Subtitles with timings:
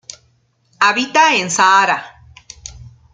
[0.79, 1.99] Habita en Sahara.